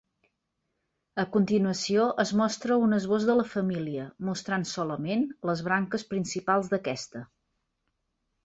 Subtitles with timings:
[1.23, 7.27] A continuació es mostra un esbós de la família, mostrant solament les branques principals d'aquesta.